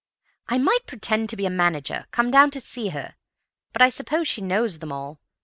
[0.47, 4.41] "'I might pretend to be a manager, come down to see her—but I suppose she
[4.41, 5.19] knows them all.